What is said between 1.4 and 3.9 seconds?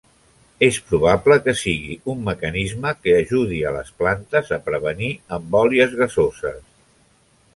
que sigui un mecanisme que ajudi a